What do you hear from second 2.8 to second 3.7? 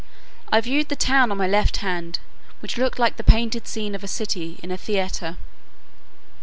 like the painted